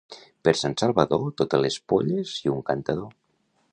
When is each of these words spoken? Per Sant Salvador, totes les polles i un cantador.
Per 0.47 0.53
Sant 0.61 0.75
Salvador, 0.81 1.27
totes 1.41 1.63
les 1.67 1.77
polles 1.93 2.33
i 2.47 2.53
un 2.55 2.65
cantador. 2.71 3.13